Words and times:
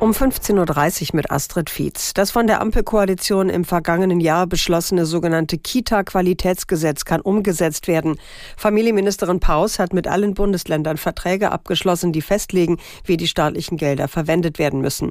Um 0.00 0.12
15.30 0.12 1.10
Uhr 1.10 1.16
mit 1.16 1.32
Astrid 1.32 1.68
Fietz. 1.68 2.14
Das 2.14 2.30
von 2.30 2.46
der 2.46 2.60
Ampelkoalition 2.60 3.48
im 3.48 3.64
vergangenen 3.64 4.20
Jahr 4.20 4.46
beschlossene 4.46 5.06
sogenannte 5.06 5.58
Kita-Qualitätsgesetz 5.58 7.04
kann 7.04 7.20
umgesetzt 7.20 7.88
werden. 7.88 8.16
Familienministerin 8.56 9.40
Paus 9.40 9.80
hat 9.80 9.92
mit 9.92 10.06
allen 10.06 10.34
Bundesländern 10.34 10.98
Verträge 10.98 11.50
abgeschlossen, 11.50 12.12
die 12.12 12.22
festlegen, 12.22 12.78
wie 13.06 13.16
die 13.16 13.26
staatlichen 13.26 13.76
Gelder 13.76 14.06
verwendet 14.06 14.60
werden 14.60 14.80
müssen. 14.80 15.10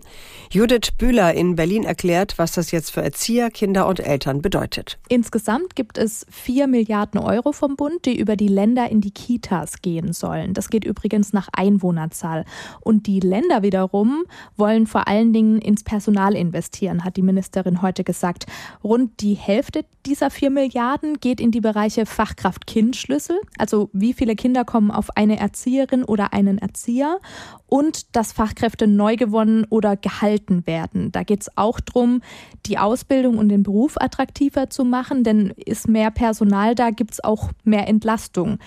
Judith 0.52 0.92
Bühler 0.98 1.34
in 1.34 1.58
Berlin 1.58 1.84
erklärt, 1.84 2.38
was 2.38 2.54
das 2.54 2.72
jetzt 2.72 2.92
für 2.92 3.02
Erzieher, 3.02 3.52
Kinder 3.52 3.88
und 3.88 4.00
Eltern 4.00 4.42
bedeutet. 4.42 5.00
Insgesamt 5.10 5.76
gibt 5.76 5.98
es 5.98 6.26
4 6.30 6.68
Milliarden 6.68 7.20
Euro 7.20 7.52
vom 7.52 7.76
Bund, 7.76 8.06
die 8.06 8.18
über 8.18 8.38
die 8.38 8.48
Länder 8.48 8.90
in 8.90 9.02
die 9.02 9.12
Kitas 9.12 9.82
gehen 9.82 10.14
sollen. 10.14 10.54
Das 10.54 10.70
geht 10.70 10.86
übrigens 10.86 11.34
nach 11.34 11.50
Einwohnerzahl. 11.52 12.46
Und 12.80 13.06
die 13.06 13.20
Länder 13.20 13.64
wiederum 13.64 14.24
wollen 14.56 14.77
wollen 14.78 14.86
vor 14.86 15.08
allen 15.08 15.34
Dingen 15.34 15.60
ins 15.60 15.84
Personal 15.84 16.36
investieren, 16.36 17.04
hat 17.04 17.18
die 17.18 17.24
Ministerin 17.24 17.82
heute 17.82 18.04
gesagt. 18.04 18.46
Rund 18.84 19.22
die 19.22 19.34
Hälfte 19.34 19.86
dieser 20.06 20.30
4 20.30 20.52
Milliarden 20.52 21.20
geht 21.20 21.42
in 21.42 21.50
die 21.50 21.62
Bereiche 21.62 22.06
Fachkraft-Kind-Schlüssel, 22.06 23.40
also 23.58 23.90
wie 23.92 24.14
viele 24.14 24.36
Kinder 24.36 24.66
kommen 24.66 24.92
auf 24.92 25.18
eine 25.18 25.40
Erzieherin 25.40 26.04
oder 26.04 26.32
einen 26.32 26.60
Erzieher 26.60 27.20
und 27.66 28.16
dass 28.16 28.34
Fachkräfte 28.34 28.86
neu 28.88 29.16
gewonnen 29.16 29.66
oder 29.70 29.98
gehalten 29.98 30.68
werden. 30.68 31.12
Da 31.12 31.24
geht 31.24 31.42
es 31.42 31.58
auch 31.58 31.80
darum, 31.80 32.22
die 32.68 32.78
Ausbildung 32.78 33.38
und 33.40 33.50
den 33.50 33.64
Beruf 33.64 33.96
attraktiver 34.00 34.70
zu 34.70 34.86
machen, 34.86 35.24
denn 35.24 35.54
ist 35.66 35.88
mehr 35.88 36.12
Personal 36.12 36.76
da, 36.76 36.92
gibt 36.92 37.14
es 37.14 37.24
auch 37.24 37.50
mehr 37.64 37.88
Entlastung. 37.88 38.60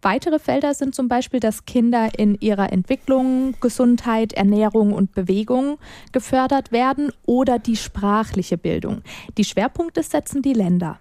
Weitere 0.00 0.38
Felder 0.38 0.74
sind 0.74 0.94
zum 0.94 1.08
Beispiel, 1.08 1.40
dass 1.40 1.64
Kinder 1.64 2.10
in 2.16 2.36
ihrer 2.40 2.72
Entwicklung, 2.72 3.54
Gesundheit, 3.60 4.32
Ernährung 4.32 4.92
und 4.92 5.12
Bewegung 5.12 5.78
gefördert 6.12 6.70
werden 6.70 7.12
oder 7.26 7.58
die 7.58 7.76
sprachliche 7.76 8.58
Bildung. 8.58 9.02
Die 9.36 9.44
Schwerpunkte 9.44 10.04
setzen 10.04 10.40
die 10.40 10.52
Länder. 10.52 11.00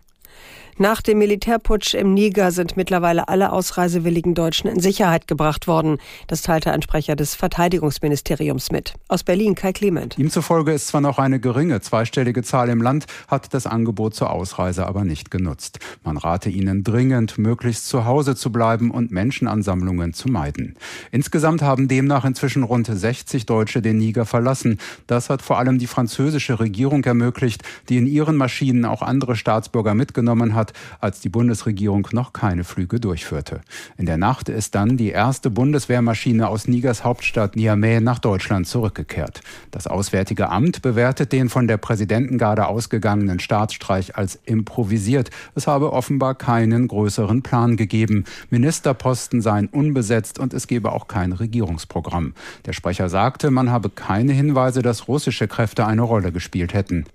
Nach 0.79 1.01
dem 1.01 1.17
Militärputsch 1.17 1.95
im 1.95 2.13
Niger 2.13 2.51
sind 2.51 2.77
mittlerweile 2.77 3.29
alle 3.29 3.51
ausreisewilligen 3.51 4.35
Deutschen 4.35 4.69
in 4.69 4.79
Sicherheit 4.79 5.27
gebracht 5.27 5.67
worden. 5.67 5.97
Das 6.27 6.43
teilte 6.43 6.71
ein 6.71 6.83
Sprecher 6.83 7.15
des 7.15 7.33
Verteidigungsministeriums 7.33 8.71
mit. 8.71 8.93
Aus 9.07 9.23
Berlin 9.23 9.55
Kai 9.55 9.73
Clement. 9.73 10.19
Ihm 10.19 10.29
zufolge 10.29 10.71
ist 10.73 10.89
zwar 10.89 11.01
noch 11.01 11.17
eine 11.17 11.39
geringe 11.39 11.81
zweistellige 11.81 12.43
Zahl 12.43 12.69
im 12.69 12.83
Land, 12.83 13.07
hat 13.27 13.55
das 13.55 13.65
Angebot 13.65 14.13
zur 14.13 14.29
Ausreise 14.29 14.85
aber 14.85 15.03
nicht 15.03 15.31
genutzt. 15.31 15.79
Man 16.03 16.15
rate 16.15 16.51
ihnen 16.51 16.83
dringend, 16.83 17.39
möglichst 17.39 17.87
zu 17.87 18.05
Hause 18.05 18.35
zu 18.35 18.51
bleiben 18.51 18.91
und 18.91 19.09
Menschenansammlungen 19.09 20.13
zu 20.13 20.29
meiden. 20.29 20.75
Insgesamt 21.09 21.63
haben 21.63 21.87
demnach 21.87 22.23
inzwischen 22.23 22.61
rund 22.61 22.85
60 22.85 23.47
Deutsche 23.47 23.81
den 23.81 23.97
Niger 23.97 24.27
verlassen. 24.27 24.77
Das 25.07 25.31
hat 25.31 25.41
vor 25.41 25.57
allem 25.57 25.79
die 25.79 25.87
französische 25.87 26.59
Regierung 26.59 27.03
ermöglicht, 27.03 27.63
die 27.89 27.97
in 27.97 28.05
ihren 28.05 28.35
Maschinen 28.35 28.85
auch 28.85 29.01
andere 29.01 29.35
Staatsbürger 29.35 29.95
mitgenommen 29.95 30.53
hat 30.53 30.66
hat, 30.67 30.73
als 30.99 31.19
die 31.19 31.29
Bundesregierung 31.29 32.07
noch 32.11 32.33
keine 32.33 32.63
Flüge 32.63 32.99
durchführte. 32.99 33.61
In 33.97 34.05
der 34.05 34.17
Nacht 34.17 34.49
ist 34.49 34.75
dann 34.75 34.97
die 34.97 35.09
erste 35.09 35.49
Bundeswehrmaschine 35.49 36.47
aus 36.47 36.67
Nigers 36.67 37.03
Hauptstadt 37.03 37.55
Niamey 37.55 38.01
nach 38.01 38.19
Deutschland 38.19 38.67
zurückgekehrt. 38.67 39.41
Das 39.71 39.87
Auswärtige 39.87 40.49
Amt 40.49 40.81
bewertet 40.81 41.31
den 41.31 41.49
von 41.49 41.67
der 41.67 41.77
Präsidentengarde 41.77 42.67
ausgegangenen 42.67 43.39
Staatsstreich 43.39 44.15
als 44.15 44.39
improvisiert. 44.45 45.29
Es 45.55 45.67
habe 45.67 45.93
offenbar 45.93 46.35
keinen 46.35 46.87
größeren 46.87 47.41
Plan 47.41 47.77
gegeben. 47.77 48.25
Ministerposten 48.49 49.41
seien 49.41 49.67
unbesetzt 49.67 50.39
und 50.39 50.53
es 50.53 50.67
gebe 50.67 50.91
auch 50.91 51.07
kein 51.07 51.31
Regierungsprogramm. 51.31 52.33
Der 52.65 52.73
Sprecher 52.73 53.09
sagte, 53.09 53.51
man 53.51 53.71
habe 53.71 53.89
keine 53.89 54.33
Hinweise, 54.33 54.81
dass 54.81 55.07
russische 55.07 55.47
Kräfte 55.47 55.85
eine 55.85 56.01
Rolle 56.01 56.31
gespielt 56.31 56.73
hätten. 56.73 57.05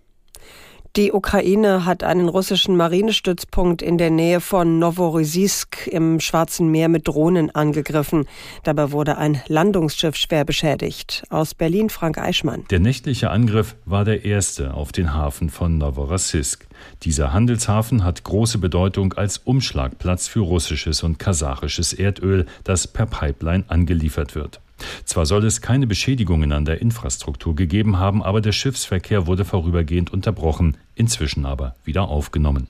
Die 0.95 1.11
Ukraine 1.11 1.87
hat 1.87 2.05
einen 2.05 2.29
russischen 2.29 2.77
Marinestützpunkt 2.77 3.81
in 3.81 3.97
der 3.97 4.11
Nähe 4.11 4.43
von 4.43 4.79
Novorossiysk 4.79 5.87
im 5.87 6.21
Schwarzen 6.21 6.71
Meer 6.71 6.91
mit 6.91 7.09
Drohnen 7.09 7.49
angegriffen. 7.55 8.27
Dabei 8.63 8.93
wurde 8.93 9.17
ein 9.17 9.41
Landungsschiff 9.49 10.17
schwer 10.17 10.45
beschädigt. 10.45 11.23
Aus 11.31 11.55
Berlin 11.55 11.89
Frank 11.89 12.19
Eichmann. 12.19 12.67
Der 12.69 12.79
nächtliche 12.79 13.31
Angriff 13.31 13.75
war 13.87 14.05
der 14.05 14.27
erste 14.27 14.75
auf 14.75 14.93
den 14.93 15.15
Hafen 15.15 15.49
von 15.49 15.79
Novorossiysk. 15.79 16.67
Dieser 17.05 17.33
Handelshafen 17.33 18.05
hat 18.05 18.23
große 18.23 18.59
Bedeutung 18.59 19.15
als 19.15 19.39
Umschlagplatz 19.39 20.29
für 20.29 20.41
russisches 20.41 21.03
und 21.03 21.19
kasachisches 21.19 21.95
Erdöl, 21.95 22.45
das 22.65 22.87
per 22.87 23.07
Pipeline 23.07 23.65
angeliefert 23.69 24.35
wird. 24.35 24.61
Zwar 25.05 25.27
soll 25.27 25.45
es 25.45 25.61
keine 25.61 25.87
Beschädigungen 25.87 26.53
an 26.53 26.65
der 26.65 26.81
Infrastruktur 26.81 27.55
gegeben 27.55 27.99
haben, 27.99 28.23
aber 28.23 28.41
der 28.41 28.53
Schiffsverkehr 28.53 29.27
wurde 29.27 29.45
vorübergehend 29.45 30.13
unterbrochen, 30.13 30.77
inzwischen 30.95 31.47
aber 31.47 31.75
wieder 31.85 32.09
aufgenommen. 32.09 32.69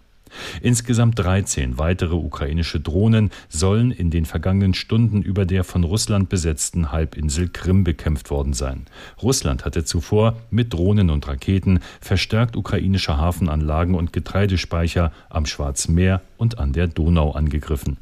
Insgesamt 0.60 1.18
13 1.18 1.78
weitere 1.78 2.14
ukrainische 2.14 2.80
Drohnen 2.80 3.30
sollen 3.48 3.90
in 3.90 4.10
den 4.10 4.24
vergangenen 4.24 4.74
Stunden 4.74 5.22
über 5.22 5.44
der 5.44 5.64
von 5.64 5.84
Russland 5.84 6.28
besetzten 6.28 6.92
Halbinsel 6.92 7.48
Krim 7.48 7.84
bekämpft 7.84 8.30
worden 8.30 8.52
sein. 8.52 8.86
Russland 9.22 9.64
hatte 9.64 9.84
zuvor 9.84 10.36
mit 10.50 10.72
Drohnen 10.72 11.10
und 11.10 11.26
Raketen 11.28 11.80
verstärkt 12.00 12.56
ukrainische 12.56 13.16
Hafenanlagen 13.16 13.94
und 13.94 14.12
Getreidespeicher 14.12 15.12
am 15.28 15.46
Schwarzen 15.46 15.94
Meer 15.94 16.22
und 16.36 16.58
an 16.58 16.72
der 16.72 16.88
Donau 16.88 17.32
angegriffen. 17.32 17.98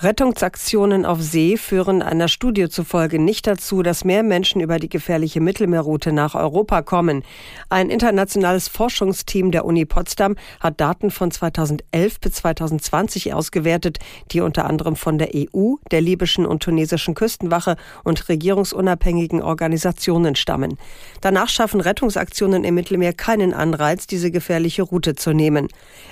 Rettungsaktionen 0.00 1.04
auf 1.04 1.20
See 1.20 1.56
führen 1.56 2.02
einer 2.02 2.28
Studie 2.28 2.68
zufolge 2.68 3.18
nicht 3.18 3.48
dazu, 3.48 3.82
dass 3.82 4.04
mehr 4.04 4.22
Menschen 4.22 4.60
über 4.60 4.78
die 4.78 4.88
gefährliche 4.88 5.40
Mittelmeerroute 5.40 6.12
nach 6.12 6.36
Europa 6.36 6.82
kommen. 6.82 7.24
Ein 7.68 7.90
internationales 7.90 8.68
Forschungsteam 8.68 9.50
der 9.50 9.64
Uni 9.64 9.86
Potsdam 9.86 10.36
hat 10.60 10.80
Daten 10.80 11.10
von 11.10 11.32
2011 11.32 12.20
bis 12.20 12.32
2020 12.34 13.34
ausgewertet, 13.34 13.98
die 14.30 14.40
unter 14.40 14.66
anderem 14.66 14.94
von 14.94 15.18
der 15.18 15.30
EU, 15.34 15.74
der 15.90 16.00
libyschen 16.00 16.46
und 16.46 16.62
tunesischen 16.62 17.14
Küstenwache 17.14 17.74
und 18.04 18.28
regierungsunabhängigen 18.28 19.42
Organisationen 19.42 20.36
stammen. 20.36 20.78
Danach 21.22 21.48
schaffen 21.48 21.80
Rettungsaktionen 21.80 22.62
im 22.62 22.76
Mittelmeer 22.76 23.14
keinen 23.14 23.52
Anreiz, 23.52 24.06
diese 24.06 24.30
gefährliche 24.30 24.82
Route 24.82 25.16
zu 25.16 25.32
nehmen. 25.32 25.66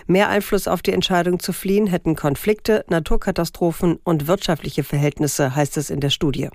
Mehr 0.09 0.29
Einfluss 0.29 0.67
auf 0.67 0.83
die 0.83 0.93
Entscheidung 0.93 1.39
zu 1.39 1.53
fliehen 1.53 1.87
hätten 1.87 2.17
Konflikte, 2.17 2.85
Naturkatastrophen, 2.89 3.76
Katastrophen 3.77 3.99
und 4.05 4.27
wirtschaftliche 4.27 4.85
Verhältnisse, 4.85 5.55
heißt 5.55 5.77
es 5.77 5.91
in 5.91 6.01
der 6.01 6.11
Studie. 6.11 6.49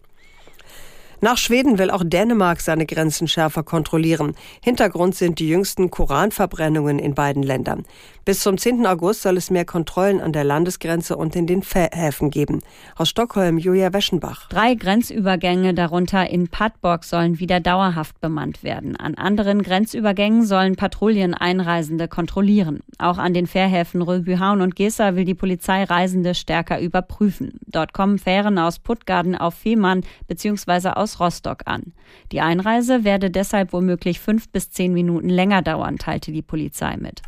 Nach 1.23 1.37
Schweden 1.37 1.77
will 1.77 1.91
auch 1.91 2.01
Dänemark 2.03 2.61
seine 2.61 2.87
Grenzen 2.87 3.27
schärfer 3.27 3.61
kontrollieren. 3.61 4.33
Hintergrund 4.63 5.13
sind 5.13 5.37
die 5.37 5.47
jüngsten 5.47 5.91
Koranverbrennungen 5.91 6.97
in 6.97 7.13
beiden 7.13 7.43
Ländern. 7.43 7.85
Bis 8.25 8.39
zum 8.39 8.57
10. 8.57 8.87
August 8.87 9.21
soll 9.21 9.37
es 9.37 9.51
mehr 9.51 9.65
Kontrollen 9.65 10.19
an 10.19 10.33
der 10.33 10.43
Landesgrenze 10.43 11.15
und 11.15 11.35
in 11.35 11.45
den 11.45 11.61
Häfen 11.61 12.31
geben. 12.31 12.61
Aus 12.95 13.09
Stockholm 13.09 13.59
Julia 13.59 13.93
Weschenbach. 13.93 14.49
Drei 14.49 14.73
Grenzübergänge, 14.73 15.75
darunter 15.75 16.27
in 16.27 16.47
Padborg, 16.47 17.03
sollen 17.03 17.39
wieder 17.39 17.59
dauerhaft 17.59 18.19
bemannt 18.19 18.63
werden. 18.63 18.95
An 18.95 19.13
anderen 19.13 19.61
Grenzübergängen 19.61 20.43
sollen 20.45 20.75
Patrouillen 20.75 21.35
Einreisende 21.35 22.07
kontrollieren. 22.07 22.81
Auch 22.97 23.19
an 23.19 23.35
den 23.35 23.45
Fährhäfen 23.45 24.01
Röbühaun 24.01 24.61
und 24.61 24.75
Gesa 24.75 25.15
will 25.15 25.25
die 25.25 25.35
Polizei 25.35 25.83
Reisende 25.83 26.33
stärker 26.33 26.79
überprüfen. 26.79 27.59
Dort 27.67 27.93
kommen 27.93 28.17
Fähren 28.17 28.57
aus 28.57 28.79
Puttgarden 28.79 29.35
auf 29.35 29.53
Fehmarn 29.53 30.01
bzw. 30.27 30.89
aus 30.89 31.10
aus 31.11 31.19
Rostock 31.19 31.63
an. 31.66 31.94
Die 32.31 32.41
Einreise 32.41 33.03
werde 33.03 33.29
deshalb 33.29 33.73
womöglich 33.73 34.19
fünf 34.19 34.49
bis 34.49 34.69
zehn 34.72 34.94
Minuten 34.94 35.29
länger 35.29 35.61
dauern, 35.61 35.97
teilte 35.97 36.31
die 36.31 36.41
Polizei 36.41 36.97
mit. 36.97 37.22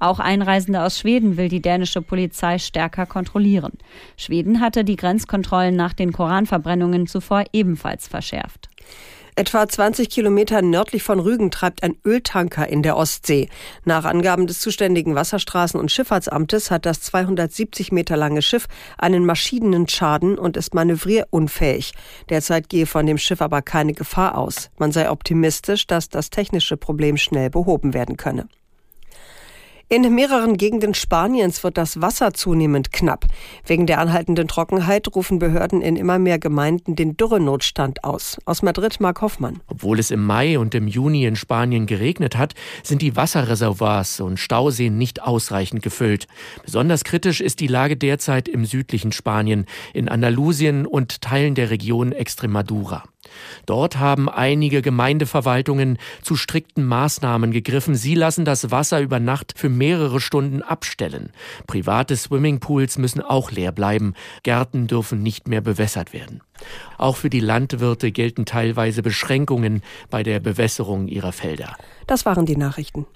Auch 0.00 0.20
Einreisende 0.20 0.82
aus 0.82 0.98
Schweden 0.98 1.36
will 1.36 1.48
die 1.48 1.62
dänische 1.62 2.02
Polizei 2.02 2.58
stärker 2.58 3.04
kontrollieren. 3.04 3.72
Schweden 4.16 4.60
hatte 4.60 4.84
die 4.84 4.96
Grenzkontrollen 4.96 5.74
nach 5.74 5.92
den 5.92 6.12
Koranverbrennungen 6.12 7.08
zuvor 7.08 7.44
ebenfalls 7.52 8.06
verschärft. 8.06 8.68
Etwa 9.38 9.68
20 9.68 10.10
Kilometer 10.10 10.62
nördlich 10.62 11.04
von 11.04 11.20
Rügen 11.20 11.52
treibt 11.52 11.84
ein 11.84 11.96
Öltanker 12.04 12.68
in 12.68 12.82
der 12.82 12.96
Ostsee. 12.96 13.48
Nach 13.84 14.04
Angaben 14.04 14.48
des 14.48 14.58
zuständigen 14.58 15.16
Wasserstraßen- 15.16 15.76
und 15.76 15.92
Schifffahrtsamtes 15.92 16.72
hat 16.72 16.84
das 16.84 17.02
270 17.02 17.92
Meter 17.92 18.16
lange 18.16 18.42
Schiff 18.42 18.66
einen 18.98 19.24
Maschinenschaden 19.24 20.40
und 20.40 20.56
ist 20.56 20.74
manövrierunfähig. 20.74 21.92
Derzeit 22.28 22.68
gehe 22.68 22.86
von 22.86 23.06
dem 23.06 23.16
Schiff 23.16 23.40
aber 23.40 23.62
keine 23.62 23.92
Gefahr 23.92 24.36
aus. 24.36 24.70
Man 24.76 24.90
sei 24.90 25.08
optimistisch, 25.08 25.86
dass 25.86 26.08
das 26.08 26.30
technische 26.30 26.76
Problem 26.76 27.16
schnell 27.16 27.48
behoben 27.48 27.94
werden 27.94 28.16
könne. 28.16 28.48
In 29.90 30.14
mehreren 30.14 30.58
Gegenden 30.58 30.92
Spaniens 30.92 31.64
wird 31.64 31.78
das 31.78 32.02
Wasser 32.02 32.34
zunehmend 32.34 32.92
knapp. 32.92 33.24
Wegen 33.64 33.86
der 33.86 34.00
anhaltenden 34.00 34.46
Trockenheit 34.46 35.08
rufen 35.16 35.38
Behörden 35.38 35.80
in 35.80 35.96
immer 35.96 36.18
mehr 36.18 36.38
Gemeinden 36.38 36.94
den 36.94 37.16
Dürrenotstand 37.16 38.04
aus. 38.04 38.36
Aus 38.44 38.60
Madrid 38.60 39.00
Mark 39.00 39.22
Hoffmann. 39.22 39.60
Obwohl 39.66 39.98
es 39.98 40.10
im 40.10 40.22
Mai 40.26 40.58
und 40.58 40.74
im 40.74 40.88
Juni 40.88 41.24
in 41.24 41.36
Spanien 41.36 41.86
geregnet 41.86 42.36
hat, 42.36 42.54
sind 42.82 43.00
die 43.00 43.16
Wasserreservoirs 43.16 44.20
und 44.20 44.38
Stauseen 44.38 44.98
nicht 44.98 45.22
ausreichend 45.22 45.82
gefüllt. 45.82 46.26
Besonders 46.62 47.02
kritisch 47.02 47.40
ist 47.40 47.60
die 47.60 47.66
Lage 47.66 47.96
derzeit 47.96 48.46
im 48.46 48.66
südlichen 48.66 49.12
Spanien, 49.12 49.64
in 49.94 50.10
Andalusien 50.10 50.84
und 50.84 51.22
Teilen 51.22 51.54
der 51.54 51.70
Region 51.70 52.12
Extremadura. 52.12 53.04
Dort 53.66 53.98
haben 53.98 54.28
einige 54.28 54.82
Gemeindeverwaltungen 54.82 55.98
zu 56.22 56.36
strikten 56.36 56.84
Maßnahmen 56.84 57.52
gegriffen. 57.52 57.94
Sie 57.94 58.14
lassen 58.14 58.44
das 58.44 58.70
Wasser 58.70 59.00
über 59.00 59.20
Nacht 59.20 59.54
für 59.56 59.68
mehrere 59.68 60.20
Stunden 60.20 60.62
abstellen. 60.62 61.30
Private 61.66 62.16
Swimmingpools 62.16 62.98
müssen 62.98 63.20
auch 63.20 63.50
leer 63.50 63.72
bleiben. 63.72 64.14
Gärten 64.42 64.86
dürfen 64.86 65.22
nicht 65.22 65.48
mehr 65.48 65.60
bewässert 65.60 66.12
werden. 66.12 66.40
Auch 66.96 67.16
für 67.16 67.30
die 67.30 67.40
Landwirte 67.40 68.10
gelten 68.10 68.44
teilweise 68.44 69.02
Beschränkungen 69.02 69.82
bei 70.10 70.22
der 70.22 70.40
Bewässerung 70.40 71.08
ihrer 71.08 71.32
Felder. 71.32 71.76
Das 72.06 72.26
waren 72.26 72.46
die 72.46 72.56
Nachrichten. 72.56 73.06